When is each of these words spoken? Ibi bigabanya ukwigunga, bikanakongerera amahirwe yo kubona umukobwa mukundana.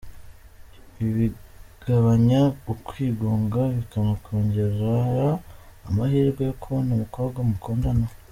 Ibi 0.99 1.11
bigabanya 1.19 2.41
ukwigunga, 2.71 3.61
bikanakongerera 3.75 5.09
amahirwe 5.87 6.41
yo 6.47 6.53
kubona 6.61 6.89
umukobwa 6.93 7.39
mukundana. 7.49 8.05